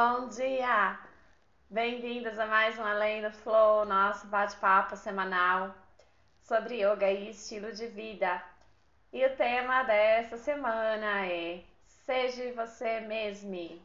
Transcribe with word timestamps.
Bom 0.00 0.28
dia! 0.28 0.96
Bem-vindos 1.68 2.38
a 2.38 2.46
mais 2.46 2.78
um 2.78 2.84
Além 2.84 3.20
do 3.20 3.32
Flow, 3.32 3.84
nosso 3.84 4.28
bate-papo 4.28 4.94
semanal 4.96 5.74
sobre 6.40 6.84
yoga 6.84 7.10
e 7.10 7.30
estilo 7.30 7.72
de 7.72 7.88
vida. 7.88 8.40
E 9.12 9.26
o 9.26 9.36
tema 9.36 9.82
dessa 9.82 10.36
semana 10.36 11.26
é 11.26 11.64
Seja 12.06 12.52
você 12.52 13.00
mesmo. 13.00 13.82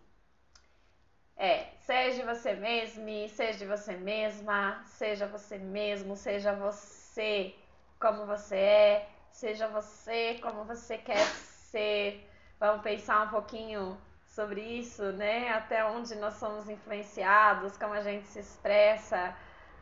É, 1.36 1.70
seja 1.80 2.24
você 2.24 2.54
mesmo, 2.54 3.28
seja 3.30 3.66
você 3.66 3.98
mesma, 3.98 4.84
seja 4.86 5.26
você 5.26 5.58
mesmo, 5.58 6.16
seja 6.16 6.54
você 6.54 7.56
como 8.00 8.28
você 8.28 8.56
é, 8.56 9.10
seja 9.32 9.68
você 9.68 10.38
como 10.44 10.64
você 10.64 10.96
quer 10.96 11.26
ser. 11.26 12.30
Vamos 12.60 12.84
pensar 12.84 13.26
um 13.26 13.30
pouquinho 13.30 14.00
sobre 14.34 14.62
isso, 14.62 15.04
né? 15.12 15.50
Até 15.50 15.86
onde 15.86 16.16
nós 16.16 16.34
somos 16.36 16.68
influenciados, 16.68 17.78
como 17.78 17.94
a 17.94 18.02
gente 18.02 18.26
se 18.28 18.40
expressa, 18.40 19.36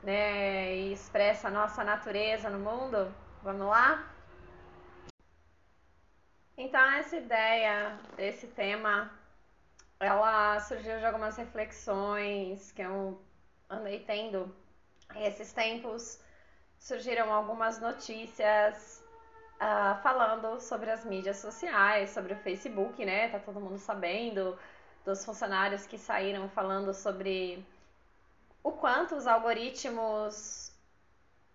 né? 0.04 0.76
E 0.76 0.94
expressa 0.94 1.48
a 1.48 1.52
nossa 1.52 1.84
natureza 1.84 2.50
no 2.50 2.60
mundo. 2.60 3.14
Vamos 3.41 3.68
lá? 3.68 4.12
Então, 6.58 6.82
essa 6.91 7.16
ideia 7.16 7.98
desse 8.18 8.48
tema, 8.48 9.10
ela 10.00 10.60
surgiu 10.60 10.99
de 10.99 11.05
algumas 11.05 11.38
reflexões 11.38 12.72
que 12.74 12.82
eu 12.82 13.22
andei 13.70 14.02
tendo. 14.02 14.54
Esses 15.16 15.54
tempos 15.54 16.20
surgiram 16.77 17.34
algumas 17.34 17.80
notícias 17.80 19.01
uh, 19.61 20.01
falando 20.01 20.59
sobre 20.59 20.89
as 20.89 21.05
mídias 21.05 21.38
sociais, 21.38 22.09
sobre 22.09 22.33
o 22.33 22.38
Facebook, 22.38 23.05
né? 23.05 23.29
Tá 23.29 23.39
todo 23.39 23.59
mundo 23.59 23.77
sabendo 23.77 24.57
dos 25.05 25.23
funcionários 25.23 25.85
que 25.85 25.98
saíram 25.98 26.49
falando 26.49 26.93
sobre 26.93 27.63
o 28.63 28.71
quanto 28.71 29.15
os 29.15 29.27
algoritmos 29.27 30.71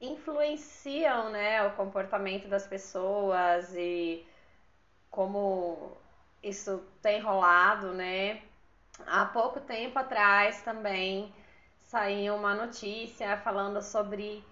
influenciam, 0.00 1.30
né, 1.30 1.62
o 1.66 1.70
comportamento 1.74 2.48
das 2.48 2.66
pessoas 2.66 3.72
e 3.74 4.26
como 5.10 5.96
isso 6.42 6.82
tem 7.00 7.20
rolado, 7.20 7.92
né? 7.94 8.42
Há 9.06 9.24
pouco 9.26 9.60
tempo 9.60 9.98
atrás 9.98 10.62
também 10.62 11.32
saiu 11.84 12.34
uma 12.34 12.54
notícia 12.54 13.36
falando 13.38 13.80
sobre 13.82 14.44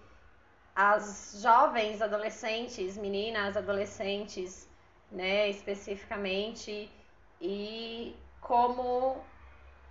as 0.75 1.39
jovens 1.41 2.01
adolescentes, 2.01 2.97
meninas 2.97 3.55
adolescentes, 3.55 4.69
né, 5.11 5.49
especificamente, 5.49 6.91
e 7.39 8.15
como 8.41 9.17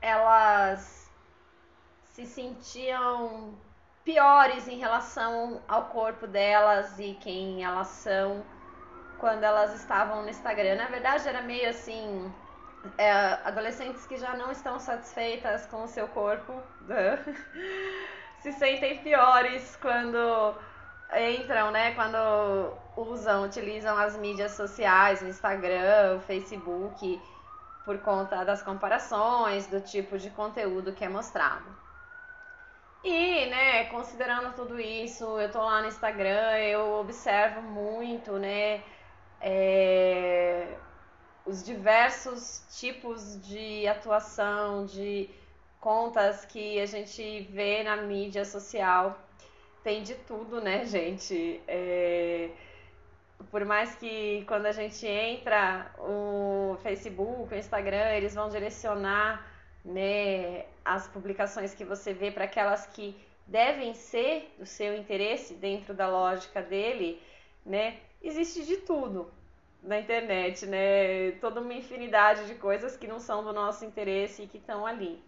elas 0.02 1.10
se 2.12 2.26
sentiam 2.26 3.54
piores 4.04 4.68
em 4.68 4.78
relação 4.78 5.62
ao 5.66 5.86
corpo 5.86 6.26
delas 6.26 6.98
e 6.98 7.14
quem 7.14 7.64
elas 7.64 7.88
são 7.88 8.44
quando 9.18 9.42
elas 9.42 9.74
estavam 9.74 10.22
no 10.22 10.28
Instagram. 10.28 10.76
Na 10.76 10.86
verdade, 10.86 11.26
era 11.26 11.40
meio 11.40 11.68
assim. 11.70 12.32
É, 12.98 13.10
adolescentes 13.44 14.06
que 14.06 14.18
já 14.18 14.36
não 14.36 14.52
estão 14.52 14.78
satisfeitas 14.78 15.64
com 15.68 15.84
o 15.84 15.88
seu 15.88 16.06
corpo 16.08 16.52
se 18.40 18.52
sentem 18.52 18.98
piores 18.98 19.74
quando 19.80 20.54
entram, 21.12 21.70
né, 21.70 21.94
quando 21.94 22.16
usam, 22.96 23.44
utilizam 23.44 23.96
as 23.96 24.16
mídias 24.16 24.52
sociais, 24.52 25.22
o 25.22 25.26
Instagram, 25.26 26.16
o 26.16 26.20
Facebook, 26.20 27.20
por 27.84 27.98
conta 27.98 28.44
das 28.44 28.62
comparações, 28.62 29.66
do 29.66 29.80
tipo 29.80 30.18
de 30.18 30.30
conteúdo 30.30 30.92
que 30.92 31.04
é 31.04 31.08
mostrado. 31.08 31.66
E, 33.02 33.46
né, 33.46 33.84
considerando 33.86 34.54
tudo 34.54 34.80
isso, 34.80 35.38
eu 35.38 35.52
tô 35.52 35.60
lá 35.60 35.82
no 35.82 35.88
Instagram, 35.88 36.56
eu 36.58 37.00
observo 37.00 37.60
muito, 37.60 38.32
né, 38.38 38.82
é, 39.40 40.78
os 41.44 41.62
diversos 41.62 42.64
tipos 42.78 43.38
de 43.46 43.86
atuação, 43.86 44.86
de 44.86 45.28
contas 45.78 46.46
que 46.46 46.80
a 46.80 46.86
gente 46.86 47.42
vê 47.52 47.82
na 47.82 47.98
mídia 47.98 48.44
social 48.46 49.18
tem 49.84 50.02
de 50.02 50.14
tudo, 50.14 50.60
né, 50.60 50.86
gente? 50.86 51.60
É... 51.68 52.48
Por 53.50 53.64
mais 53.66 53.94
que 53.94 54.42
quando 54.48 54.66
a 54.66 54.72
gente 54.72 55.06
entra 55.06 55.92
o 55.98 56.76
Facebook, 56.82 57.52
o 57.52 57.56
Instagram, 57.56 58.14
eles 58.14 58.34
vão 58.34 58.48
direcionar 58.48 59.46
né, 59.84 60.64
as 60.84 61.06
publicações 61.06 61.74
que 61.74 61.84
você 61.84 62.14
vê 62.14 62.30
para 62.30 62.44
aquelas 62.44 62.86
que 62.86 63.14
devem 63.46 63.92
ser 63.92 64.54
do 64.58 64.64
seu 64.64 64.96
interesse 64.96 65.54
dentro 65.54 65.92
da 65.92 66.08
lógica 66.08 66.62
dele, 66.62 67.20
né? 67.64 67.98
Existe 68.22 68.64
de 68.64 68.78
tudo 68.78 69.30
na 69.82 69.98
internet, 69.98 70.64
né? 70.64 71.32
Toda 71.32 71.60
uma 71.60 71.74
infinidade 71.74 72.46
de 72.46 72.54
coisas 72.54 72.96
que 72.96 73.06
não 73.06 73.20
são 73.20 73.44
do 73.44 73.52
nosso 73.52 73.84
interesse 73.84 74.42
e 74.44 74.46
que 74.46 74.56
estão 74.56 74.86
ali. 74.86 75.22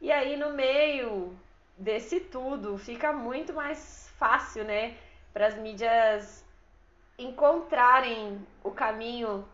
E 0.00 0.12
aí 0.12 0.36
no 0.36 0.52
meio 0.52 1.34
desse 1.78 2.20
tudo, 2.20 2.76
fica 2.76 3.12
muito 3.12 3.52
mais 3.52 4.12
fácil, 4.18 4.64
né, 4.64 4.96
para 5.32 5.46
as 5.46 5.54
mídias 5.56 6.44
encontrarem 7.18 8.44
o 8.62 8.70
caminho 8.70 9.46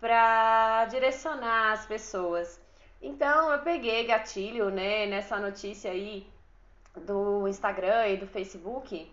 para 0.00 0.84
direcionar 0.86 1.72
as 1.72 1.86
pessoas. 1.86 2.60
Então 3.02 3.50
eu 3.52 3.58
peguei 3.60 4.06
gatilho, 4.06 4.70
né, 4.70 5.06
nessa 5.06 5.38
notícia 5.38 5.90
aí 5.90 6.26
do 6.96 7.48
Instagram 7.48 8.08
e 8.08 8.16
do 8.16 8.26
Facebook, 8.26 9.10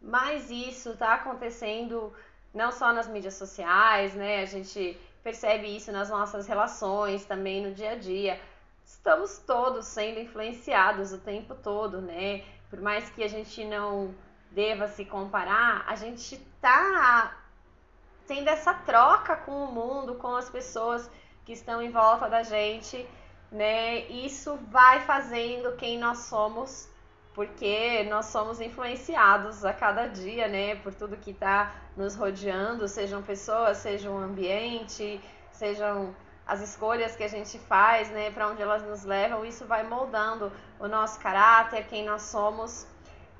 mas 0.00 0.50
isso 0.50 0.90
está 0.90 1.14
acontecendo 1.14 2.12
não 2.54 2.70
só 2.70 2.92
nas 2.92 3.08
mídias 3.08 3.34
sociais, 3.34 4.14
né? 4.14 4.40
A 4.40 4.46
gente 4.46 4.98
percebe 5.22 5.76
isso 5.76 5.90
nas 5.90 6.08
nossas 6.08 6.46
relações, 6.46 7.24
também 7.24 7.62
no 7.62 7.74
dia 7.74 7.92
a 7.92 7.96
dia 7.96 8.40
estamos 8.86 9.38
todos 9.38 9.84
sendo 9.86 10.20
influenciados 10.20 11.12
o 11.12 11.18
tempo 11.18 11.56
todo, 11.56 12.00
né? 12.00 12.44
Por 12.70 12.80
mais 12.80 13.10
que 13.10 13.24
a 13.24 13.28
gente 13.28 13.64
não 13.64 14.14
deva 14.52 14.86
se 14.86 15.04
comparar, 15.04 15.84
a 15.88 15.96
gente 15.96 16.36
está 16.36 17.36
tendo 18.26 18.48
essa 18.48 18.72
troca 18.72 19.36
com 19.36 19.64
o 19.64 19.72
mundo, 19.72 20.14
com 20.14 20.34
as 20.36 20.48
pessoas 20.48 21.10
que 21.44 21.52
estão 21.52 21.82
em 21.82 21.90
volta 21.90 22.28
da 22.28 22.44
gente, 22.44 23.06
né? 23.50 24.06
Isso 24.06 24.56
vai 24.70 25.00
fazendo 25.00 25.76
quem 25.76 25.98
nós 25.98 26.18
somos, 26.18 26.88
porque 27.34 28.04
nós 28.04 28.26
somos 28.26 28.60
influenciados 28.60 29.64
a 29.64 29.72
cada 29.72 30.06
dia, 30.06 30.46
né? 30.46 30.76
Por 30.76 30.94
tudo 30.94 31.16
que 31.16 31.32
está 31.32 31.74
nos 31.96 32.14
rodeando, 32.14 32.86
sejam 32.86 33.20
pessoas, 33.20 33.78
seja 33.78 34.10
um 34.10 34.18
ambiente, 34.18 35.20
sejam 35.50 36.14
as 36.46 36.60
escolhas 36.60 37.16
que 37.16 37.24
a 37.24 37.28
gente 37.28 37.58
faz, 37.58 38.08
né, 38.10 38.30
para 38.30 38.48
onde 38.48 38.62
elas 38.62 38.82
nos 38.84 39.04
levam, 39.04 39.44
isso 39.44 39.66
vai 39.66 39.82
moldando 39.82 40.52
o 40.78 40.86
nosso 40.86 41.18
caráter, 41.18 41.86
quem 41.88 42.04
nós 42.04 42.22
somos. 42.22 42.86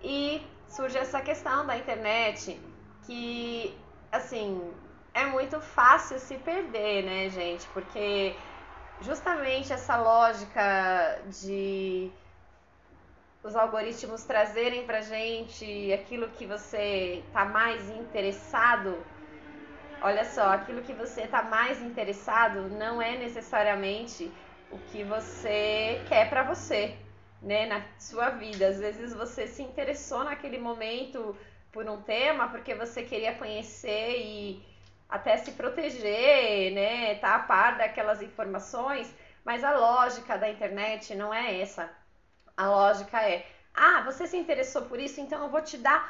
E 0.03 0.45
surge 0.69 0.99
essa 0.99 1.21
questão 1.21 1.65
da 1.65 1.77
internet, 1.77 2.61
que 3.07 3.79
assim, 4.11 4.73
é 5.15 5.25
muito 5.27 5.61
fácil 5.61 6.19
se 6.19 6.37
perder, 6.39 7.05
né, 7.05 7.29
gente? 7.31 7.67
Porque 7.69 8.37
justamente 9.01 9.73
essa 9.73 9.97
lógica 9.97 11.21
de 11.27 12.11
os 13.43 13.55
algoritmos 13.55 14.25
trazerem 14.25 14.85
pra 14.85 15.01
gente 15.01 15.93
aquilo 15.93 16.29
que 16.31 16.45
você 16.47 17.23
tá 17.33 17.45
mais 17.45 17.89
interessado 17.91 18.99
Olha 20.01 20.25
só, 20.25 20.51
aquilo 20.51 20.83
que 20.83 20.93
você 20.93 21.23
está 21.23 21.43
mais 21.43 21.81
interessado 21.83 22.69
não 22.71 23.01
é 23.01 23.17
necessariamente 23.17 24.33
o 24.71 24.79
que 24.79 25.03
você 25.05 26.03
quer 26.07 26.29
para 26.29 26.43
você, 26.43 26.97
né, 27.43 27.67
na 27.67 27.83
sua 27.99 28.31
vida. 28.31 28.69
Às 28.69 28.79
vezes 28.79 29.15
você 29.15 29.47
se 29.47 29.63
interessou 29.63 30.25
naquele 30.25 30.59
momento 30.59 31.37
por 31.73 31.89
um 31.89 32.03
tema 32.03 32.49
porque 32.49 32.75
você 32.75 33.03
queria 33.03 33.35
conhecer 33.35 34.19
e 34.21 34.63
até 35.09 35.37
se 35.39 35.53
proteger, 35.53 36.73
né, 36.73 37.15
tá 37.17 37.35
a 37.37 37.41
par 37.41 37.79
daquelas 37.79 38.21
informações, 38.23 39.15
mas 39.45 39.65
a 39.65 39.77
lógica 39.77 40.37
da 40.37 40.49
internet 40.49 41.15
não 41.15 41.33
é 41.33 41.61
essa. 41.61 41.91
A 42.57 42.69
lógica 42.69 43.23
é: 43.23 43.47
"Ah, 43.75 44.03
você 44.03 44.27
se 44.27 44.37
interessou 44.37 44.83
por 44.83 45.01
isso, 45.01 45.21
então 45.21 45.43
eu 45.43 45.51
vou 45.51 45.63
te 45.63 45.79
dar 45.79 46.01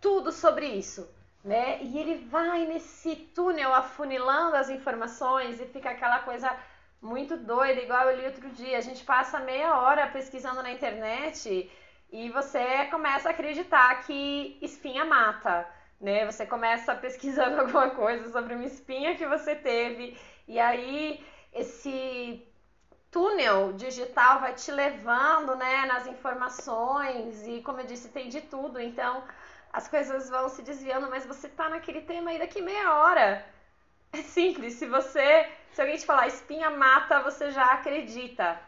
tudo 0.00 0.30
sobre 0.32 0.66
isso" 0.66 1.08
né? 1.44 1.82
E 1.82 1.98
ele 1.98 2.24
vai 2.26 2.66
nesse 2.66 3.16
túnel 3.34 3.74
afunilando 3.74 4.56
as 4.56 4.70
informações 4.70 5.60
e 5.60 5.66
fica 5.66 5.90
aquela 5.90 6.20
coisa 6.20 6.54
muito 7.00 7.36
doida, 7.36 7.80
igual 7.80 8.08
eu 8.08 8.16
li 8.16 8.26
outro 8.26 8.48
dia. 8.50 8.78
A 8.78 8.80
gente 8.80 9.04
passa 9.04 9.40
meia 9.40 9.78
hora 9.78 10.06
pesquisando 10.06 10.62
na 10.62 10.70
internet 10.70 11.70
e 12.12 12.30
você 12.30 12.86
começa 12.86 13.28
a 13.28 13.32
acreditar 13.32 14.02
que 14.04 14.58
espinha 14.62 15.04
mata, 15.04 15.66
né? 16.00 16.24
Você 16.30 16.46
começa 16.46 16.94
pesquisando 16.96 17.60
alguma 17.60 17.90
coisa 17.90 18.30
sobre 18.30 18.54
uma 18.54 18.64
espinha 18.64 19.16
que 19.16 19.26
você 19.26 19.56
teve 19.56 20.16
e 20.46 20.60
aí 20.60 21.24
esse 21.52 22.46
túnel 23.10 23.74
digital 23.74 24.40
vai 24.40 24.54
te 24.54 24.70
levando, 24.70 25.54
né, 25.54 25.84
nas 25.84 26.06
informações 26.06 27.46
e 27.46 27.60
como 27.60 27.80
eu 27.80 27.86
disse, 27.86 28.08
tem 28.08 28.28
de 28.28 28.40
tudo. 28.40 28.80
Então, 28.80 29.22
as 29.72 29.88
coisas 29.88 30.28
vão 30.28 30.48
se 30.48 30.62
desviando, 30.62 31.08
mas 31.08 31.24
você 31.24 31.48
tá 31.48 31.68
naquele 31.68 32.02
tema 32.02 32.30
aí 32.30 32.38
daqui 32.38 32.60
meia 32.60 32.94
hora. 32.94 33.44
É 34.12 34.18
simples, 34.22 34.74
se 34.74 34.86
você, 34.86 35.48
se 35.72 35.80
alguém 35.80 35.96
te 35.96 36.04
falar 36.04 36.26
espinha 36.28 36.68
mata, 36.68 37.22
você 37.22 37.50
já 37.50 37.72
acredita. 37.72 38.60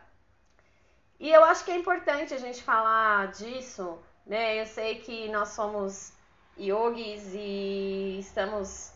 E 1.21 1.31
eu 1.31 1.45
acho 1.45 1.65
que 1.65 1.71
é 1.71 1.77
importante 1.77 2.33
a 2.33 2.39
gente 2.39 2.63
falar 2.63 3.29
disso, 3.29 3.99
né? 4.27 4.61
Eu 4.61 4.67
sei 4.67 5.01
que 5.01 5.29
nós 5.29 5.51
somos 5.51 6.13
yogis 6.59 7.35
e 7.35 8.19
estamos 8.19 8.93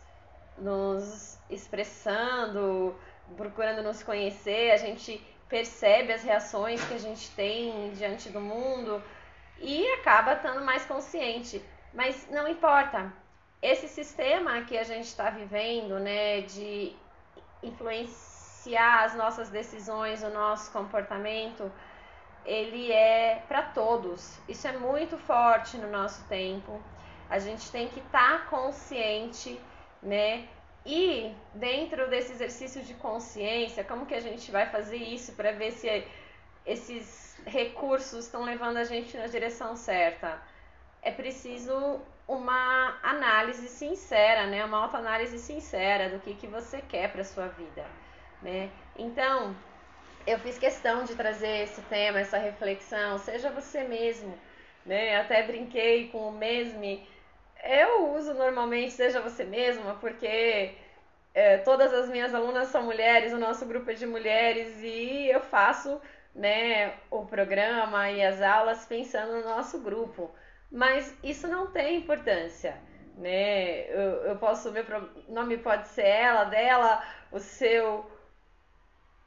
nos 0.56 1.38
expressando, 1.50 2.96
procurando 3.37 3.82
nos 3.82 4.02
conhecer, 4.02 4.70
a 4.70 4.76
gente 4.76 5.22
percebe 5.49 6.12
as 6.12 6.22
reações 6.22 6.82
que 6.84 6.94
a 6.94 6.99
gente 6.99 7.31
tem 7.31 7.90
diante 7.93 8.28
do 8.31 8.40
mundo 8.40 9.02
e 9.58 9.87
acaba 9.94 10.34
estando 10.34 10.64
mais 10.64 10.84
consciente. 10.87 11.62
Mas 11.93 12.29
não 12.31 12.46
importa. 12.49 13.12
Esse 13.61 13.88
sistema 13.88 14.62
que 14.62 14.79
a 14.79 14.85
gente 14.85 15.06
está 15.06 15.31
vivendo, 15.31 15.99
né, 15.99 16.43
de 16.43 16.94
influenciar 17.62 19.05
as 19.05 19.14
nossas 19.14 19.49
decisões, 19.49 20.23
o 20.23 20.31
nosso 20.31 20.70
comportamento, 20.70 21.70
ele 22.44 22.93
é 22.93 23.43
para 23.49 23.62
todos. 23.62 24.38
Isso 24.49 24.69
é 24.69 24.73
muito 24.73 25.19
forte 25.19 25.76
no 25.76 25.90
nosso 25.90 26.25
tempo. 26.29 26.81
A 27.29 27.38
gente 27.38 27.70
tem 27.70 27.88
que 27.88 28.00
estar 28.00 28.38
tá 28.41 28.46
consciente, 28.46 29.61
né, 30.02 30.49
e 30.87 31.34
dentro 31.52 32.08
desse 32.08 32.32
exercício 32.32 32.82
de 32.82 32.94
consciência, 32.94 33.84
como 33.84 34.06
que 34.06 34.14
a 34.14 34.20
gente 34.20 34.50
vai 34.50 34.70
fazer 34.70 34.96
isso 34.96 35.32
para 35.32 35.52
ver 35.52 35.73
se 35.73 36.06
esses 36.64 37.38
recursos 37.44 38.25
estão 38.25 38.43
levando 38.43 38.79
a 38.79 38.84
gente 38.84 39.17
na 39.17 39.26
direção 39.26 39.76
certa? 39.76 40.41
É 41.02 41.10
preciso 41.10 42.00
uma 42.26 42.98
análise 43.02 43.68
sincera, 43.68 44.46
né? 44.46 44.64
Uma 44.64 44.84
autoanálise 44.84 45.38
sincera 45.38 46.10
do 46.10 46.20
que, 46.20 46.34
que 46.34 46.46
você 46.46 46.80
quer 46.82 47.10
para 47.10 47.24
sua 47.24 47.48
vida, 47.48 47.86
né? 48.42 48.70
Então, 48.96 49.56
eu 50.26 50.38
fiz 50.38 50.58
questão 50.58 51.04
de 51.04 51.14
trazer 51.14 51.62
esse 51.62 51.80
tema, 51.82 52.20
essa 52.20 52.38
reflexão, 52.38 53.18
seja 53.18 53.50
você 53.50 53.84
mesmo, 53.84 54.38
né? 54.84 55.16
Até 55.20 55.42
brinquei 55.42 56.08
com 56.08 56.28
o 56.28 56.32
mesmo 56.32 56.84
eu 57.64 58.14
uso 58.14 58.34
normalmente 58.34 58.92
Seja 58.92 59.20
Você 59.20 59.44
Mesma, 59.44 59.94
porque 59.96 60.74
é, 61.34 61.58
todas 61.58 61.92
as 61.92 62.08
minhas 62.08 62.34
alunas 62.34 62.68
são 62.68 62.82
mulheres, 62.82 63.32
o 63.32 63.38
nosso 63.38 63.66
grupo 63.66 63.90
é 63.90 63.94
de 63.94 64.06
mulheres 64.06 64.80
e 64.82 65.28
eu 65.28 65.40
faço 65.40 66.00
né, 66.34 66.94
o 67.10 67.26
programa 67.26 68.10
e 68.10 68.24
as 68.24 68.40
aulas 68.40 68.86
pensando 68.86 69.32
no 69.34 69.44
nosso 69.44 69.80
grupo. 69.80 70.30
Mas 70.70 71.17
isso 71.23 71.49
não 71.49 71.69
tem 71.69 71.99
importância. 71.99 72.76
Né? 73.17 73.91
Eu, 73.91 74.25
eu 74.26 74.37
posso, 74.37 74.70
meu 74.70 74.85
nome 75.29 75.59
pode 75.59 75.88
ser 75.88 76.06
ela, 76.06 76.44
dela, 76.44 77.03
o 77.32 77.41
seu 77.41 78.09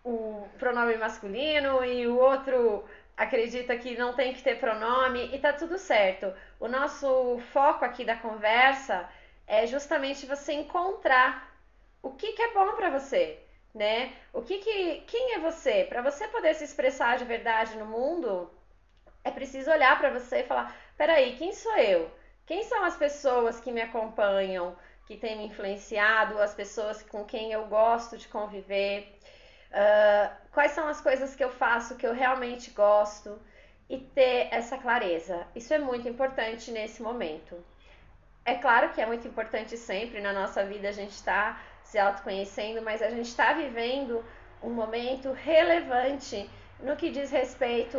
o 0.03 0.47
pronome 0.57 0.97
masculino 0.97 1.83
e 1.83 2.07
o 2.07 2.17
outro 2.17 2.83
acredita 3.15 3.77
que 3.77 3.95
não 3.95 4.13
tem 4.13 4.33
que 4.33 4.41
ter 4.41 4.59
pronome 4.59 5.29
e 5.33 5.39
tá 5.39 5.53
tudo 5.53 5.77
certo. 5.77 6.33
O 6.59 6.67
nosso 6.67 7.39
foco 7.51 7.85
aqui 7.85 8.03
da 8.03 8.15
conversa 8.15 9.07
é 9.45 9.67
justamente 9.67 10.25
você 10.25 10.53
encontrar 10.53 11.51
o 12.01 12.11
que, 12.11 12.33
que 12.33 12.41
é 12.41 12.53
bom 12.53 12.73
para 12.73 12.89
você, 12.89 13.39
né? 13.75 14.13
O 14.33 14.41
que 14.41 14.57
que 14.57 15.01
quem 15.01 15.33
é 15.35 15.39
você? 15.39 15.85
Para 15.87 16.01
você 16.01 16.27
poder 16.29 16.55
se 16.55 16.63
expressar 16.63 17.17
de 17.17 17.25
verdade 17.25 17.77
no 17.77 17.85
mundo, 17.85 18.49
é 19.23 19.29
preciso 19.29 19.69
olhar 19.69 19.99
para 19.99 20.09
você 20.09 20.39
e 20.39 20.47
falar: 20.47 20.75
peraí, 21.01 21.35
quem 21.35 21.51
sou 21.51 21.75
eu? 21.77 22.11
Quem 22.45 22.61
são 22.63 22.83
as 22.83 22.95
pessoas 22.95 23.59
que 23.59 23.71
me 23.71 23.81
acompanham, 23.81 24.75
que 25.07 25.17
têm 25.17 25.35
me 25.35 25.47
influenciado, 25.47 26.37
as 26.39 26.53
pessoas 26.53 27.01
com 27.01 27.25
quem 27.25 27.51
eu 27.51 27.65
gosto 27.65 28.19
de 28.19 28.27
conviver? 28.27 29.17
Uh, 29.71 30.29
quais 30.51 30.73
são 30.73 30.87
as 30.87 31.01
coisas 31.01 31.35
que 31.35 31.43
eu 31.43 31.49
faço 31.49 31.95
que 31.95 32.05
eu 32.05 32.13
realmente 32.13 32.69
gosto 32.69 33.41
e 33.89 33.97
ter 33.97 34.49
essa 34.51 34.77
clareza. 34.77 35.47
Isso 35.55 35.73
é 35.73 35.79
muito 35.79 36.07
importante 36.07 36.69
nesse 36.69 37.01
momento. 37.01 37.55
É 38.45 38.53
claro 38.53 38.89
que 38.93 39.01
é 39.01 39.07
muito 39.07 39.27
importante 39.27 39.75
sempre 39.77 40.21
na 40.21 40.31
nossa 40.31 40.63
vida 40.63 40.87
a 40.89 40.91
gente 40.91 41.13
estar 41.13 41.55
tá 41.55 41.61
se 41.83 41.97
autoconhecendo, 41.97 42.79
mas 42.83 43.01
a 43.01 43.09
gente 43.09 43.25
está 43.27 43.53
vivendo 43.53 44.23
um 44.61 44.69
momento 44.69 45.31
relevante 45.31 46.47
no 46.79 46.95
que 46.95 47.09
diz 47.09 47.31
respeito 47.31 47.97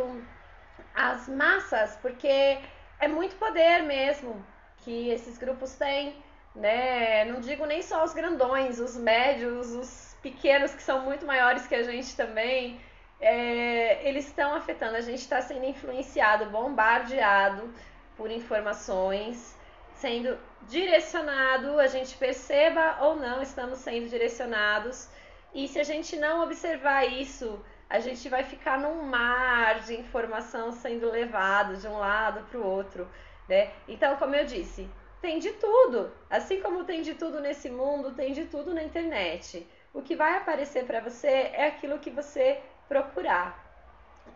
às 0.95 1.27
massas, 1.27 1.97
porque 1.97 2.59
é 2.99 3.07
muito 3.07 3.35
poder 3.35 3.83
mesmo 3.83 4.45
que 4.77 5.09
esses 5.09 5.37
grupos 5.37 5.73
têm, 5.73 6.15
né? 6.55 7.25
Não 7.25 7.39
digo 7.39 7.65
nem 7.65 7.81
só 7.81 8.03
os 8.03 8.13
grandões, 8.13 8.79
os 8.79 8.95
médios, 8.95 9.71
os 9.71 10.17
pequenos 10.21 10.73
que 10.73 10.81
são 10.81 11.01
muito 11.01 11.25
maiores 11.25 11.67
que 11.67 11.75
a 11.75 11.83
gente 11.83 12.15
também, 12.15 12.79
é, 13.19 14.07
eles 14.07 14.27
estão 14.27 14.55
afetando. 14.55 14.95
A 14.95 15.01
gente 15.01 15.19
está 15.19 15.41
sendo 15.41 15.65
influenciado, 15.65 16.49
bombardeado 16.49 17.73
por 18.15 18.29
informações, 18.29 19.57
sendo 19.95 20.37
direcionado, 20.67 21.79
a 21.79 21.87
gente 21.87 22.15
perceba 22.17 22.97
ou 23.01 23.15
não, 23.15 23.41
estamos 23.41 23.79
sendo 23.79 24.09
direcionados. 24.09 25.09
E 25.53 25.67
se 25.67 25.79
a 25.79 25.83
gente 25.83 26.15
não 26.15 26.43
observar 26.43 27.05
isso, 27.05 27.63
a 27.89 27.99
gente 27.99 28.27
vai 28.29 28.43
ficar 28.43 28.79
num 28.79 29.03
mar 29.03 29.79
de 29.81 29.93
informação 29.93 30.71
sendo 30.71 31.09
levado 31.09 31.77
de 31.77 31.87
um 31.87 31.97
lado 31.97 32.45
para 32.49 32.59
o 32.59 32.65
outro. 32.65 33.07
Né? 33.47 33.71
Então, 33.87 34.15
como 34.17 34.35
eu 34.35 34.45
disse, 34.45 34.89
tem 35.21 35.39
de 35.39 35.51
tudo. 35.53 36.11
Assim 36.29 36.61
como 36.61 36.83
tem 36.83 37.01
de 37.01 37.13
tudo 37.13 37.39
nesse 37.39 37.69
mundo, 37.69 38.11
tem 38.11 38.33
de 38.33 38.45
tudo 38.45 38.73
na 38.73 38.83
internet 38.83 39.67
o 39.93 40.01
que 40.01 40.15
vai 40.15 40.37
aparecer 40.37 40.85
para 40.85 40.99
você 40.99 41.27
é 41.27 41.67
aquilo 41.67 41.99
que 41.99 42.09
você 42.09 42.59
procurar. 42.87 43.63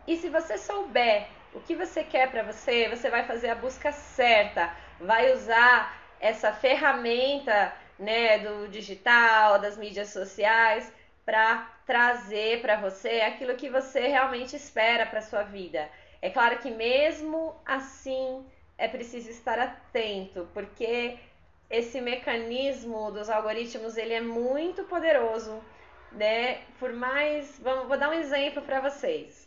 E 0.06 0.16
se 0.16 0.28
você 0.28 0.56
souber 0.56 1.26
o 1.52 1.60
que 1.60 1.74
você 1.74 2.04
quer 2.04 2.30
para 2.30 2.44
você, 2.44 2.88
você 2.88 3.10
vai 3.10 3.24
fazer 3.24 3.50
a 3.50 3.54
busca 3.54 3.90
certa, 3.90 4.72
vai 5.00 5.32
usar 5.32 5.98
essa 6.20 6.52
ferramenta, 6.52 7.72
né, 7.98 8.38
do 8.38 8.68
digital, 8.68 9.58
das 9.58 9.76
mídias 9.76 10.10
sociais 10.10 10.92
para 11.28 11.70
trazer 11.84 12.62
para 12.62 12.76
você 12.76 13.20
aquilo 13.20 13.54
que 13.54 13.68
você 13.68 14.06
realmente 14.06 14.56
espera 14.56 15.04
para 15.04 15.20
sua 15.20 15.42
vida. 15.42 15.86
É 16.22 16.30
claro 16.30 16.56
que 16.56 16.70
mesmo 16.70 17.54
assim 17.66 18.46
é 18.78 18.88
preciso 18.88 19.28
estar 19.28 19.58
atento, 19.58 20.48
porque 20.54 21.18
esse 21.68 22.00
mecanismo 22.00 23.10
dos 23.10 23.28
algoritmos 23.28 23.98
ele 23.98 24.14
é 24.14 24.22
muito 24.22 24.84
poderoso, 24.84 25.62
né? 26.12 26.62
Por 26.78 26.94
mais, 26.94 27.58
vamos, 27.58 27.86
vou 27.88 27.98
dar 27.98 28.08
um 28.08 28.14
exemplo 28.14 28.62
para 28.62 28.80
vocês. 28.80 29.46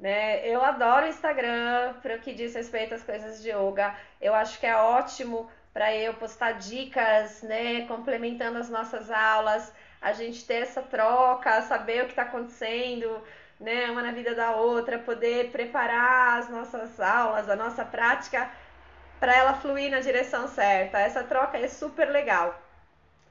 Né? 0.00 0.44
Eu 0.48 0.60
adoro 0.64 1.06
o 1.06 1.08
Instagram 1.08 1.94
para 2.02 2.16
o 2.16 2.18
que 2.18 2.34
diz 2.34 2.52
respeito 2.56 2.96
às 2.96 3.04
coisas 3.04 3.40
de 3.40 3.50
yoga. 3.50 3.96
Eu 4.20 4.34
acho 4.34 4.58
que 4.58 4.66
é 4.66 4.74
ótimo 4.74 5.48
para 5.72 5.94
eu 5.94 6.14
postar 6.14 6.58
dicas, 6.58 7.42
né? 7.42 7.86
Complementando 7.86 8.58
as 8.58 8.68
nossas 8.68 9.08
aulas, 9.08 9.72
a 10.02 10.12
gente 10.12 10.44
ter 10.44 10.62
essa 10.62 10.82
troca, 10.82 11.62
saber 11.62 12.02
o 12.02 12.06
que 12.06 12.12
está 12.12 12.22
acontecendo, 12.22 13.22
né? 13.60 13.90
Uma 13.90 14.02
na 14.02 14.10
vida 14.10 14.34
da 14.34 14.56
outra, 14.56 14.98
poder 14.98 15.50
preparar 15.50 16.40
as 16.40 16.50
nossas 16.50 16.98
aulas, 17.00 17.48
a 17.48 17.54
nossa 17.54 17.84
prática 17.84 18.50
para 19.20 19.36
ela 19.36 19.54
fluir 19.54 19.90
na 19.90 20.00
direção 20.00 20.48
certa. 20.48 20.98
Essa 20.98 21.22
troca 21.22 21.56
é 21.56 21.68
super 21.68 22.10
legal. 22.10 22.60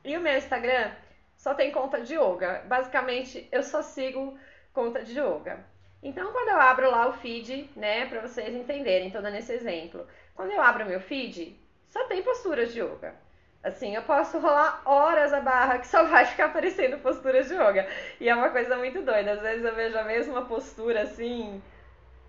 E 0.05 0.15
o 0.15 0.21
meu 0.21 0.37
Instagram 0.37 0.91
só 1.35 1.53
tem 1.53 1.71
conta 1.71 1.99
de 1.99 2.15
yoga. 2.15 2.63
Basicamente, 2.65 3.47
eu 3.51 3.61
só 3.61 3.81
sigo 3.81 4.37
conta 4.73 5.03
de 5.03 5.19
yoga. 5.19 5.65
Então, 6.01 6.31
quando 6.31 6.47
eu 6.47 6.59
abro 6.59 6.89
lá 6.89 7.07
o 7.07 7.13
feed, 7.13 7.69
né, 7.75 8.05
para 8.05 8.21
vocês 8.21 8.55
entenderem, 8.55 9.11
tô 9.11 9.21
dando 9.21 9.35
esse 9.35 9.51
exemplo. 9.51 10.07
Quando 10.33 10.51
eu 10.51 10.61
abro 10.61 10.85
meu 10.85 11.01
feed, 11.01 11.59
só 11.89 12.05
tem 12.07 12.23
posturas 12.23 12.73
de 12.73 12.79
yoga. 12.79 13.13
Assim, 13.63 13.95
eu 13.95 14.01
posso 14.01 14.39
rolar 14.39 14.81
horas 14.85 15.31
a 15.31 15.39
barra 15.39 15.77
que 15.77 15.87
só 15.87 16.03
vai 16.05 16.25
ficar 16.25 16.45
aparecendo 16.45 16.97
posturas 16.97 17.47
de 17.47 17.53
yoga. 17.53 17.87
E 18.19 18.27
é 18.27 18.33
uma 18.33 18.49
coisa 18.49 18.75
muito 18.75 19.01
doida. 19.01 19.33
Às 19.33 19.41
vezes 19.41 19.63
eu 19.63 19.75
vejo 19.75 19.97
a 19.97 20.03
mesma 20.03 20.45
postura 20.45 21.03
assim, 21.03 21.61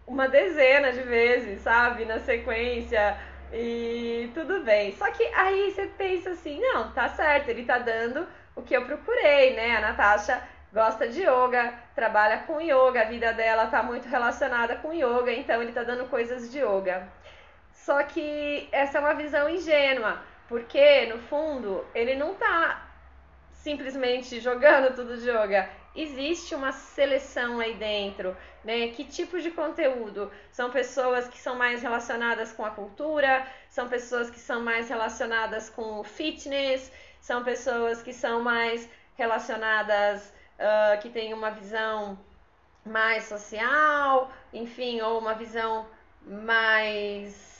uma 0.06 0.28
dezena 0.28 0.92
de 0.92 1.00
vezes, 1.02 1.62
sabe? 1.62 2.04
Na 2.04 2.18
sequência 2.18 3.16
e 3.52 4.30
tudo 4.34 4.60
bem. 4.62 4.92
Só 4.96 5.10
que 5.10 5.24
aí 5.34 5.70
você 5.70 5.86
pensa 5.86 6.30
assim, 6.30 6.60
não, 6.60 6.92
tá 6.92 7.08
certo, 7.08 7.48
ele 7.48 7.64
tá 7.64 7.78
dando 7.78 8.26
o 8.54 8.62
que 8.62 8.76
eu 8.76 8.84
procurei, 8.84 9.54
né? 9.54 9.76
A 9.76 9.80
Natasha 9.80 10.42
gosta 10.72 11.06
de 11.06 11.22
yoga, 11.22 11.72
trabalha 11.94 12.38
com 12.46 12.60
yoga, 12.60 13.02
a 13.02 13.04
vida 13.04 13.32
dela 13.32 13.66
tá 13.66 13.82
muito 13.82 14.08
relacionada 14.08 14.76
com 14.76 14.92
yoga, 14.92 15.32
então 15.32 15.62
ele 15.62 15.72
tá 15.72 15.82
dando 15.82 16.08
coisas 16.08 16.50
de 16.50 16.58
yoga. 16.58 17.08
Só 17.72 18.02
que 18.02 18.68
essa 18.72 18.98
é 18.98 19.00
uma 19.00 19.14
visão 19.14 19.48
ingênua, 19.48 20.20
porque 20.52 21.06
no 21.06 21.18
fundo 21.18 21.82
ele 21.94 22.14
não 22.14 22.34
tá 22.34 22.86
simplesmente 23.54 24.38
jogando 24.38 24.94
tudo 24.94 25.16
de 25.16 25.30
yoga. 25.30 25.66
Existe 25.96 26.54
uma 26.54 26.72
seleção 26.72 27.58
aí 27.58 27.72
dentro, 27.72 28.36
né? 28.62 28.88
Que 28.88 29.02
tipo 29.02 29.40
de 29.40 29.50
conteúdo? 29.50 30.30
São 30.50 30.70
pessoas 30.70 31.26
que 31.26 31.38
são 31.38 31.56
mais 31.56 31.80
relacionadas 31.80 32.52
com 32.52 32.66
a 32.66 32.70
cultura, 32.70 33.46
são 33.70 33.88
pessoas 33.88 34.28
que 34.28 34.38
são 34.38 34.60
mais 34.62 34.90
relacionadas 34.90 35.70
com 35.70 36.00
o 36.00 36.04
fitness, 36.04 36.92
são 37.18 37.42
pessoas 37.42 38.02
que 38.02 38.12
são 38.12 38.42
mais 38.42 38.86
relacionadas, 39.14 40.34
uh, 40.58 41.00
que 41.00 41.08
têm 41.08 41.32
uma 41.32 41.50
visão 41.50 42.18
mais 42.84 43.24
social, 43.24 44.30
enfim, 44.52 45.00
ou 45.00 45.18
uma 45.18 45.32
visão 45.32 45.86
mais 46.26 47.51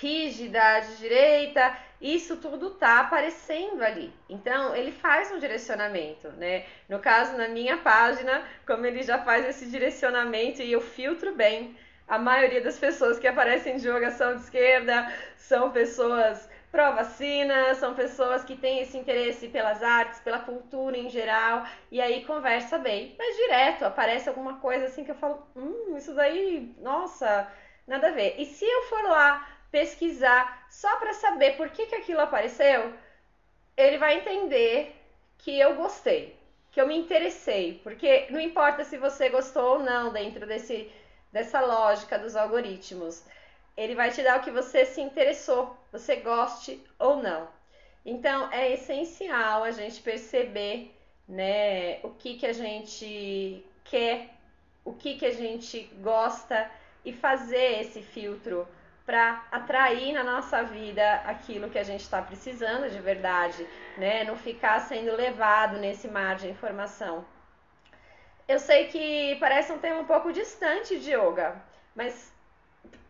rígida 0.00 0.80
de 0.80 0.96
direita, 0.96 1.76
isso 2.00 2.36
tudo 2.36 2.70
tá 2.70 3.00
aparecendo 3.00 3.82
ali. 3.82 4.12
Então, 4.28 4.74
ele 4.74 4.90
faz 4.90 5.30
um 5.30 5.38
direcionamento, 5.38 6.28
né? 6.32 6.64
No 6.88 6.98
caso, 6.98 7.36
na 7.36 7.48
minha 7.48 7.76
página, 7.78 8.42
como 8.66 8.84
ele 8.86 9.02
já 9.02 9.18
faz 9.18 9.46
esse 9.48 9.66
direcionamento 9.66 10.62
e 10.62 10.72
eu 10.72 10.80
filtro 10.80 11.34
bem, 11.34 11.76
a 12.08 12.18
maioria 12.18 12.60
das 12.60 12.78
pessoas 12.78 13.18
que 13.18 13.26
aparecem 13.26 13.76
de 13.76 13.82
divulgação 13.82 14.34
de 14.34 14.42
esquerda 14.42 15.12
são 15.36 15.70
pessoas 15.70 16.48
pró-vacina, 16.72 17.74
são 17.74 17.94
pessoas 17.94 18.42
que 18.42 18.56
têm 18.56 18.80
esse 18.80 18.96
interesse 18.96 19.48
pelas 19.48 19.82
artes, 19.82 20.20
pela 20.20 20.38
cultura 20.38 20.96
em 20.96 21.10
geral, 21.10 21.66
e 21.90 22.00
aí 22.00 22.24
conversa 22.24 22.78
bem. 22.78 23.14
Mas 23.18 23.36
direto 23.36 23.84
aparece 23.84 24.28
alguma 24.28 24.58
coisa 24.58 24.86
assim 24.86 25.04
que 25.04 25.10
eu 25.10 25.14
falo, 25.14 25.46
hum, 25.54 25.96
isso 25.96 26.14
daí, 26.14 26.74
nossa, 26.80 27.46
nada 27.86 28.08
a 28.08 28.12
ver. 28.12 28.36
E 28.38 28.46
se 28.46 28.64
eu 28.64 28.82
for 28.84 29.02
lá 29.04 29.46
pesquisar 29.72 30.66
só 30.70 30.96
para 30.96 31.12
saber 31.14 31.56
por 31.56 31.70
que, 31.70 31.86
que 31.86 31.96
aquilo 31.96 32.20
apareceu, 32.20 32.94
ele 33.76 33.98
vai 33.98 34.18
entender 34.18 34.94
que 35.38 35.58
eu 35.58 35.74
gostei, 35.74 36.36
que 36.70 36.80
eu 36.80 36.86
me 36.86 36.96
interessei, 36.96 37.80
porque 37.82 38.28
não 38.30 38.38
importa 38.38 38.84
se 38.84 38.96
você 38.96 39.28
gostou 39.28 39.78
ou 39.78 39.78
não 39.80 40.12
dentro 40.12 40.46
desse, 40.46 40.88
dessa 41.32 41.60
lógica 41.60 42.16
dos 42.16 42.36
algoritmos 42.36 43.24
ele 43.76 43.94
vai 43.94 44.10
te 44.10 44.22
dar 44.22 44.38
o 44.38 44.42
que 44.42 44.50
você 44.50 44.84
se 44.84 45.00
interessou, 45.00 45.76
você 45.90 46.16
goste 46.16 46.82
ou 46.98 47.16
não. 47.16 47.48
Então 48.04 48.50
é 48.52 48.72
essencial 48.72 49.62
a 49.64 49.70
gente 49.70 50.00
perceber, 50.02 50.94
né, 51.28 52.00
o 52.02 52.10
que 52.10 52.36
que 52.36 52.46
a 52.46 52.52
gente 52.52 53.64
quer, 53.84 54.30
o 54.84 54.92
que 54.92 55.16
que 55.16 55.26
a 55.26 55.32
gente 55.32 55.84
gosta 56.00 56.70
e 57.04 57.12
fazer 57.12 57.80
esse 57.80 58.02
filtro 58.02 58.66
para 59.04 59.42
atrair 59.50 60.12
na 60.12 60.22
nossa 60.22 60.62
vida 60.62 61.14
aquilo 61.26 61.68
que 61.68 61.78
a 61.78 61.82
gente 61.82 62.02
está 62.02 62.22
precisando 62.22 62.88
de 62.88 63.00
verdade, 63.00 63.66
né? 63.96 64.24
Não 64.24 64.36
ficar 64.36 64.80
sendo 64.80 65.14
levado 65.16 65.78
nesse 65.78 66.08
mar 66.08 66.36
de 66.36 66.48
informação. 66.48 67.24
Eu 68.46 68.58
sei 68.58 68.86
que 68.88 69.36
parece 69.40 69.72
um 69.72 69.78
tema 69.78 70.00
um 70.00 70.04
pouco 70.04 70.32
distante 70.32 70.98
de 71.00 71.12
yoga, 71.12 71.56
mas 71.94 72.32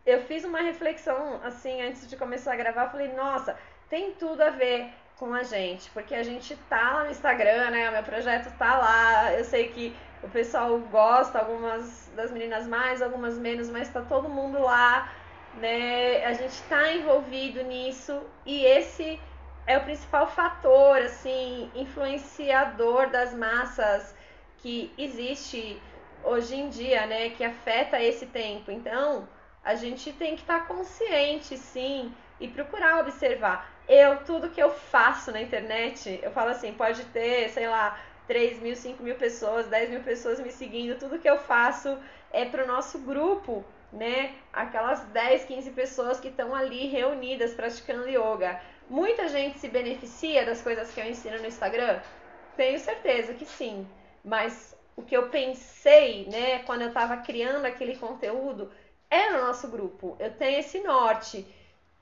eu 0.05 0.21
fiz 0.21 0.43
uma 0.43 0.61
reflexão 0.61 1.39
assim 1.43 1.81
antes 1.81 2.09
de 2.09 2.17
começar 2.17 2.53
a 2.53 2.57
gravar, 2.57 2.89
falei, 2.89 3.13
nossa, 3.13 3.57
tem 3.89 4.13
tudo 4.13 4.41
a 4.41 4.49
ver 4.49 4.89
com 5.17 5.33
a 5.33 5.43
gente, 5.43 5.89
porque 5.91 6.15
a 6.15 6.23
gente 6.23 6.55
tá 6.69 6.93
lá 6.93 7.03
no 7.03 7.11
Instagram, 7.11 7.69
né? 7.69 7.89
O 7.89 7.93
meu 7.93 8.03
projeto 8.03 8.51
tá 8.57 8.77
lá. 8.77 9.33
Eu 9.33 9.43
sei 9.43 9.69
que 9.69 9.95
o 10.23 10.29
pessoal 10.29 10.77
gosta, 10.79 11.39
algumas 11.39 12.11
das 12.15 12.31
meninas 12.31 12.67
mais, 12.67 13.01
algumas 13.01 13.37
menos, 13.37 13.69
mas 13.69 13.89
tá 13.89 14.01
todo 14.01 14.27
mundo 14.27 14.59
lá, 14.59 15.11
né? 15.55 16.25
A 16.25 16.33
gente 16.33 16.61
tá 16.63 16.93
envolvido 16.93 17.63
nisso 17.63 18.21
e 18.45 18.65
esse 18.65 19.19
é 19.65 19.77
o 19.77 19.83
principal 19.83 20.27
fator, 20.27 20.97
assim, 20.97 21.71
influenciador 21.73 23.09
das 23.09 23.33
massas 23.33 24.13
que 24.57 24.91
existe 24.97 25.81
hoje 26.23 26.55
em 26.55 26.69
dia, 26.69 27.05
né? 27.05 27.29
Que 27.29 27.43
afeta 27.43 28.01
esse 28.01 28.25
tempo. 28.25 28.71
Então, 28.71 29.27
a 29.63 29.75
gente 29.75 30.11
tem 30.11 30.35
que 30.35 30.41
estar 30.41 30.61
tá 30.61 30.65
consciente, 30.65 31.57
sim, 31.57 32.13
e 32.39 32.47
procurar 32.47 32.99
observar. 32.99 33.71
Eu, 33.87 34.17
tudo 34.23 34.49
que 34.49 34.61
eu 34.61 34.71
faço 34.71 35.31
na 35.31 35.41
internet, 35.41 36.19
eu 36.21 36.31
falo 36.31 36.51
assim, 36.51 36.73
pode 36.73 37.03
ter, 37.05 37.49
sei 37.49 37.67
lá, 37.67 37.99
3 38.27 38.61
mil, 38.61 38.75
5 38.75 39.03
mil 39.03 39.15
pessoas, 39.15 39.67
10 39.67 39.89
mil 39.89 40.03
pessoas 40.03 40.39
me 40.39 40.51
seguindo, 40.51 40.97
tudo 40.97 41.19
que 41.19 41.29
eu 41.29 41.37
faço 41.39 41.97
é 42.31 42.45
para 42.45 42.63
o 42.63 42.67
nosso 42.67 42.99
grupo, 42.99 43.63
né? 43.93 44.33
Aquelas 44.51 45.01
10, 45.05 45.45
15 45.45 45.71
pessoas 45.71 46.19
que 46.19 46.27
estão 46.27 46.53
ali 46.53 46.87
reunidas 46.87 47.53
praticando 47.53 48.09
yoga. 48.09 48.59
Muita 48.89 49.29
gente 49.29 49.59
se 49.59 49.69
beneficia 49.69 50.45
das 50.45 50.61
coisas 50.61 50.91
que 50.91 50.99
eu 50.99 51.05
ensino 51.05 51.37
no 51.39 51.47
Instagram? 51.47 52.01
Tenho 52.57 52.79
certeza 52.79 53.33
que 53.33 53.45
sim. 53.45 53.87
Mas 54.23 54.75
o 54.95 55.01
que 55.01 55.15
eu 55.15 55.29
pensei, 55.29 56.27
né, 56.27 56.59
quando 56.59 56.81
eu 56.81 56.89
estava 56.89 57.17
criando 57.17 57.65
aquele 57.65 57.95
conteúdo, 57.95 58.71
é 59.09 59.29
no 59.29 59.45
nosso 59.45 59.67
grupo. 59.67 60.15
Eu 60.19 60.31
tenho 60.33 60.59
esse 60.59 60.79
norte. 60.79 61.45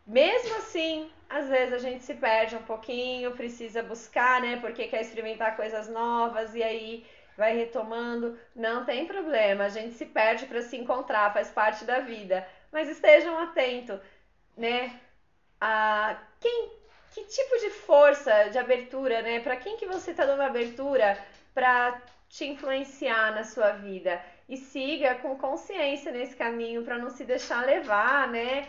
Mesmo 0.08 0.56
assim, 0.56 1.10
às 1.30 1.48
vezes 1.48 1.74
a 1.74 1.78
gente 1.78 2.04
se 2.04 2.14
perde 2.16 2.56
um 2.56 2.64
pouquinho, 2.64 3.32
precisa 3.32 3.84
buscar, 3.84 4.42
né? 4.42 4.58
Porque 4.58 4.88
quer 4.88 5.02
experimentar 5.02 5.56
coisas 5.56 5.88
novas 5.90 6.56
e 6.56 6.64
aí 6.64 7.06
vai 7.38 7.56
retomando. 7.56 8.38
Não 8.56 8.86
tem 8.86 9.06
problema, 9.06 9.66
a 9.66 9.70
gente 9.70 9.96
se 9.96 10.06
perde 10.06 10.46
para 10.46 10.62
se 10.62 10.78
encontrar, 10.78 11.34
faz 11.34 11.50
parte 11.50 11.86
da 11.86 12.00
vida. 12.00 12.48
Mas 12.72 12.90
estejam 12.90 13.38
atentos, 13.38 14.00
né? 14.58 15.00
A 15.60 16.18
quem, 16.40 16.72
que 17.12 17.24
tipo 17.26 17.60
de 17.60 17.70
força, 17.70 18.50
de 18.50 18.58
abertura, 18.58 19.22
né? 19.22 19.40
Para 19.40 19.58
quem 19.58 19.78
que 19.78 19.86
você 19.86 20.12
está 20.12 20.26
dando 20.26 20.42
abertura 20.42 21.18
para 21.54 22.02
te 22.30 22.46
influenciar 22.46 23.34
na 23.36 23.44
sua 23.44 23.72
vida? 23.72 24.22
e 24.52 24.58
siga 24.58 25.16
com 25.16 25.38
consciência 25.38 26.12
nesse 26.12 26.36
caminho 26.36 26.84
para 26.84 26.98
não 26.98 27.10
se 27.10 27.24
deixar 27.24 27.66
levar, 27.66 28.28
né? 28.28 28.68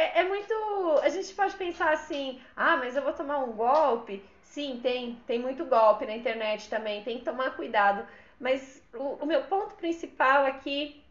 É, 0.00 0.20
é, 0.20 0.24
muito. 0.24 0.54
A 1.02 1.08
gente 1.10 1.34
pode 1.34 1.54
pensar 1.56 1.92
assim: 1.92 2.40
ah, 2.56 2.76
mas 2.76 2.96
eu 2.96 3.02
vou 3.02 3.12
tomar 3.12 3.38
um 3.38 3.52
golpe. 3.52 4.24
Sim, 4.42 4.80
tem, 4.82 5.20
tem 5.26 5.38
muito 5.38 5.64
golpe 5.66 6.06
na 6.06 6.16
internet 6.16 6.68
também, 6.70 7.04
tem 7.04 7.18
que 7.18 7.24
tomar 7.24 7.54
cuidado. 7.54 8.06
Mas 8.38 8.82
o, 8.94 9.22
o 9.22 9.26
meu 9.26 9.42
ponto 9.44 9.74
principal 9.76 10.46
aqui 10.46 11.04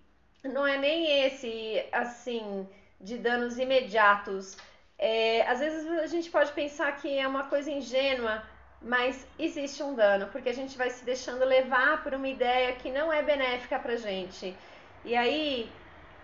não 0.44 0.66
é 0.66 0.78
nem 0.78 1.26
esse, 1.26 1.86
assim, 1.92 2.68
de 3.00 3.18
danos 3.18 3.60
imediatos. 3.60 4.58
É, 4.98 5.48
às 5.48 5.60
vezes 5.60 5.88
a 5.88 6.08
gente 6.08 6.30
pode 6.32 6.52
pensar 6.54 6.92
que 7.00 7.18
é 7.18 7.28
uma 7.28 7.44
coisa 7.46 7.70
ingênua 7.72 8.44
mas 8.82 9.28
existe 9.38 9.84
um 9.84 9.94
dano, 9.94 10.28
porque 10.32 10.48
a 10.50 10.54
gente 10.54 10.78
vai 10.78 10.90
se 10.90 11.04
deixando 11.04 11.44
levar 11.44 12.02
por 12.02 12.14
uma 12.14 12.28
ideia 12.30 12.72
que 12.74 12.90
não 12.90 13.12
é 13.12 13.22
benéfica 13.22 13.78
pra 13.78 13.98
gente. 13.98 14.56
E 15.04 15.16
aí, 15.16 15.70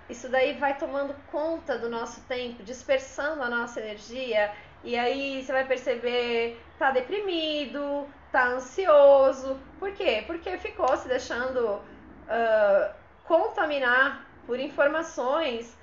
isso 0.09 0.29
daí 0.29 0.53
vai 0.53 0.77
tomando 0.77 1.15
conta 1.31 1.77
do 1.77 1.89
nosso 1.89 2.21
tempo, 2.21 2.63
dispersando 2.63 3.41
a 3.41 3.49
nossa 3.49 3.79
energia, 3.79 4.51
e 4.83 4.95
aí 4.97 5.43
você 5.43 5.51
vai 5.51 5.65
perceber, 5.65 6.61
tá 6.77 6.91
deprimido, 6.91 8.07
tá 8.31 8.49
ansioso. 8.49 9.59
Por 9.79 9.91
quê? 9.93 10.23
Porque 10.27 10.57
ficou 10.57 10.95
se 10.95 11.07
deixando 11.07 11.59
uh, 11.59 12.93
contaminar 13.23 14.27
por 14.45 14.59
informações 14.59 15.75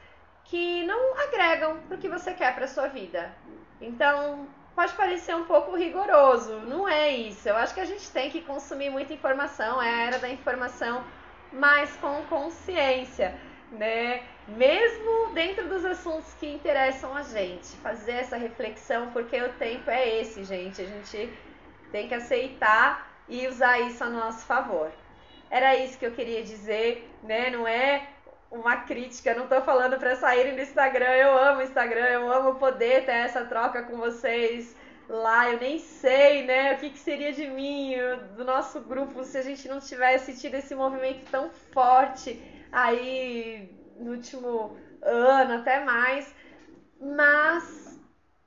que 0.45 0.85
não 0.85 1.19
agregam 1.19 1.79
pro 1.88 1.99
que 1.99 2.09
você 2.09 2.33
quer 2.33 2.55
para 2.55 2.69
sua 2.69 2.87
vida. 2.87 3.35
Então, 3.81 4.47
pode 4.75 4.93
parecer 4.93 5.35
um 5.35 5.45
pouco 5.45 5.76
rigoroso. 5.76 6.61
Não 6.61 6.88
é 6.88 7.11
isso. 7.11 7.49
Eu 7.49 7.57
acho 7.57 7.75
que 7.75 7.81
a 7.81 7.85
gente 7.85 8.11
tem 8.11 8.31
que 8.31 8.41
consumir 8.43 8.91
muita 8.91 9.12
informação, 9.12 9.83
é 9.83 9.88
a 9.88 10.07
era 10.07 10.19
da 10.19 10.29
informação, 10.29 11.02
mas 11.52 11.97
com 11.97 12.23
consciência, 12.26 13.35
né? 13.73 14.23
Mesmo 14.49 15.33
dentro 15.33 15.69
dos 15.69 15.85
assuntos 15.85 16.33
que 16.35 16.47
interessam 16.47 17.14
a 17.14 17.23
gente, 17.23 17.69
fazer 17.83 18.12
essa 18.12 18.37
reflexão, 18.37 19.11
porque 19.12 19.41
o 19.41 19.52
tempo 19.55 19.91
é 19.91 20.21
esse, 20.21 20.45
gente. 20.45 20.83
A 20.83 20.85
gente 20.85 21.33
tem 21.91 22.09
que 22.09 22.14
aceitar 22.14 23.11
e 23.29 23.47
usar 23.47 23.81
isso 23.81 24.02
a 24.05 24.09
nosso 24.09 24.45
favor. 24.47 24.91
Era 25.50 25.76
isso 25.76 25.99
que 25.99 26.07
eu 26.07 26.12
queria 26.12 26.43
dizer, 26.43 27.09
né? 27.23 27.50
Não 27.50 27.67
é 27.67 28.09
uma 28.50 28.76
crítica, 28.76 29.35
não 29.35 29.47
tô 29.47 29.61
falando 29.62 29.99
para 29.99 30.17
saírem 30.17 30.55
do 30.55 30.62
Instagram. 30.62 31.11
Eu 31.11 31.38
amo 31.38 31.61
o 31.61 31.64
Instagram, 31.64 32.07
eu 32.07 32.33
amo 32.33 32.57
poder 32.57 33.05
ter 33.05 33.12
essa 33.12 33.45
troca 33.45 33.83
com 33.83 33.97
vocês 33.97 34.75
lá. 35.12 35.50
Eu 35.50 35.59
nem 35.61 35.78
sei, 35.78 36.45
né, 36.45 36.75
o 36.75 36.78
que, 36.78 36.90
que 36.90 36.99
seria 36.99 37.33
de 37.33 37.47
mim, 37.49 37.95
do 38.37 38.45
nosso 38.45 38.81
grupo, 38.81 39.25
se 39.25 39.38
a 39.38 39.42
gente 39.42 39.69
não 39.69 39.81
tivesse 39.81 40.38
tido 40.40 40.54
esse 40.54 40.75
movimento 40.75 41.25
tão 41.31 41.50
forte 41.50 42.40
aí 42.71 43.69
no 43.99 44.12
último 44.12 44.76
ano, 45.02 45.54
até 45.54 45.85
mais. 45.85 46.35
Mas 47.00 48.00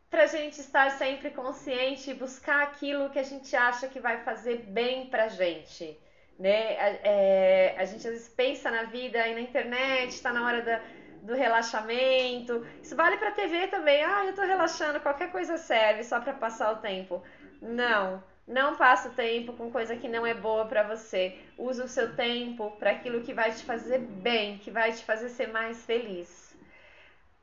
pra 0.10 0.26
gente 0.28 0.60
estar 0.60 0.92
sempre 0.92 1.30
consciente 1.32 2.10
e 2.10 2.14
buscar 2.14 2.64
aquilo 2.64 3.10
que 3.10 3.20
a 3.20 3.24
gente 3.24 3.56
acha 3.56 3.88
que 3.88 4.00
vai 4.00 4.24
fazer 4.24 4.60
bem 4.60 5.10
pra 5.10 5.28
gente 5.28 6.00
né? 6.38 6.78
A, 6.78 6.90
é, 7.04 7.76
a 7.78 7.86
gente 7.86 8.08
às 8.08 8.14
vezes 8.14 8.30
pensa 8.30 8.70
na 8.70 8.84
vida 8.84 9.26
e 9.28 9.34
na 9.34 9.42
internet, 9.42 10.12
está 10.12 10.32
na 10.34 10.46
hora 10.46 10.62
da, 10.62 10.82
do 11.26 11.34
relaxamento. 11.36 12.66
Isso 12.82 12.96
vale 12.96 13.18
para 13.18 13.32
TV 13.32 13.68
também. 13.68 14.04
Ah, 14.04 14.24
eu 14.26 14.30
estou 14.32 14.46
relaxando, 14.46 15.00
qualquer 15.02 15.32
coisa 15.32 15.58
serve 15.58 16.04
só 16.04 16.20
para 16.22 16.34
passar 16.34 16.72
o 16.72 16.78
tempo. 16.78 17.24
Não, 17.62 18.24
Não 18.48 18.76
passa 18.76 19.10
o 19.10 19.14
tempo 19.14 19.54
com 19.54 19.72
coisa 19.72 19.96
que 19.98 20.08
não 20.08 20.26
é 20.26 20.34
boa 20.34 20.66
para 20.68 20.84
você. 20.84 21.36
Usa 21.58 21.84
o 21.86 21.88
seu 21.88 22.16
tempo 22.16 22.72
para 22.80 22.92
aquilo 22.92 23.22
que 23.24 23.34
vai 23.34 23.52
te 23.52 23.64
fazer 23.66 24.00
bem, 24.00 24.58
que 24.60 24.70
vai 24.72 24.92
te 24.94 25.04
fazer 25.04 25.30
ser 25.30 25.48
mais 25.48 25.84
feliz. 25.86 26.56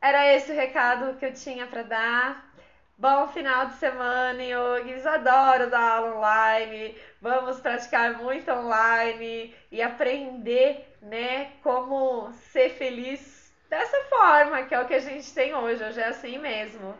Era 0.00 0.26
esse 0.34 0.52
o 0.52 0.54
recado 0.54 1.16
que 1.18 1.24
eu 1.26 1.32
tinha 1.32 1.66
para 1.66 1.82
dar. 1.82 2.52
Bom 2.98 3.28
final 3.28 3.66
de 3.66 3.74
semana, 3.76 4.42
yogis. 4.42 5.06
Adoro 5.06 5.70
dar 5.70 5.80
aula 5.98 6.16
online. 6.16 6.96
Vamos 7.20 7.60
praticar 7.60 8.18
muito 8.18 8.50
online 8.52 9.54
e 9.70 9.82
aprender, 9.82 10.96
né, 11.02 11.52
como 11.62 12.32
ser 12.52 12.70
feliz 12.70 13.41
dessa 13.72 13.96
forma, 14.04 14.64
que 14.64 14.74
é 14.74 14.80
o 14.82 14.86
que 14.86 14.92
a 14.92 15.00
gente 15.00 15.32
tem 15.32 15.54
hoje. 15.54 15.82
Hoje 15.82 15.98
é 15.98 16.08
assim 16.08 16.36
mesmo. 16.36 16.94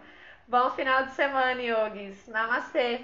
Bom 0.49 0.71
final 0.71 1.05
de 1.05 1.13
semana, 1.13 1.61
yogis. 1.61 2.27
Namastê. 2.29 3.03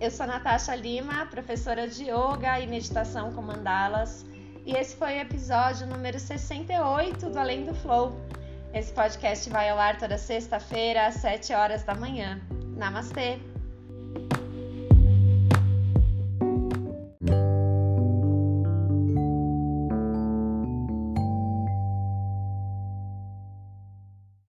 Eu 0.00 0.10
sou 0.10 0.26
Natasha 0.26 0.74
Lima, 0.74 1.26
professora 1.26 1.86
de 1.86 2.04
yoga 2.04 2.60
e 2.60 2.66
meditação 2.66 3.34
com 3.34 3.42
mandalas, 3.42 4.24
e 4.64 4.72
esse 4.74 4.96
foi 4.96 5.18
o 5.18 5.20
episódio 5.20 5.86
número 5.86 6.18
68 6.18 7.28
do 7.28 7.38
Além 7.38 7.64
do 7.66 7.74
Flow. 7.74 8.18
Esse 8.72 8.90
podcast 8.92 9.50
vai 9.50 9.68
ao 9.68 9.78
ar 9.78 9.98
toda 9.98 10.16
sexta-feira 10.16 11.06
às 11.06 11.16
7 11.16 11.52
horas 11.52 11.82
da 11.82 11.94
manhã. 11.94 12.40
Namastê! 12.74 13.38